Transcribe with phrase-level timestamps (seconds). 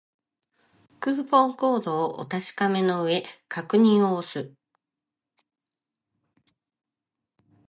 [0.99, 4.51] クーポンコードをお確かめの上、確認を押す